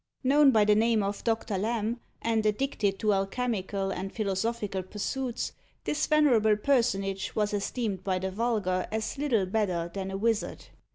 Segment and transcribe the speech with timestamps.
[0.23, 5.51] Known by the name of Doctor Lamb, and addicted to alchemical and philosophical pursuits,
[5.83, 10.65] this venerable personage was esteemed by the vulgar as little better than a wizard.